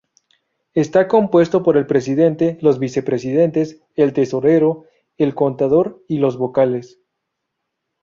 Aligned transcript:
Está 0.73 1.07
compuesto 1.07 1.61
por 1.61 1.77
el 1.77 1.85
Presidente, 1.85 2.57
los 2.61 2.79
Vicepresidentes, 2.79 3.83
el 3.93 4.13
tesorero, 4.13 4.85
el 5.19 5.35
contador 5.35 6.03
y 6.07 6.17
los 6.17 6.37
vocales. 6.37 6.99